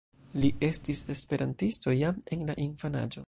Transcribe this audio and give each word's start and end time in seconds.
Li 0.45 0.49
estis 0.67 1.01
esperantisto 1.17 1.95
jam 1.99 2.25
en 2.37 2.47
la 2.51 2.57
infanaĝo. 2.69 3.19